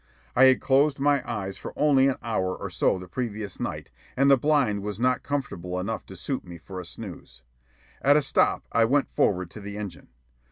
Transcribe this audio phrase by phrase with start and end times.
[0.35, 4.31] I had closed my eyes for only an hour or so the previous night, and
[4.31, 7.43] the blind was not comfortable enough to suit me for a snooze.
[8.01, 10.07] At a stop, I went forward to the engine.